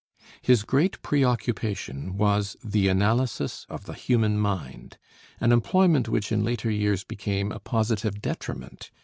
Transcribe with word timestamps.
His 0.41 0.63
great 0.63 0.99
preoccupation 1.03 2.17
was 2.17 2.57
the 2.63 2.87
analysis 2.87 3.67
of 3.69 3.85
the 3.85 3.93
human 3.93 4.35
mind, 4.39 4.97
an 5.39 5.51
employment 5.51 6.09
which 6.09 6.31
in 6.31 6.43
later 6.43 6.71
years 6.71 7.03
became 7.03 7.51
a 7.51 7.59
positive 7.59 8.19
detriment. 8.19 8.89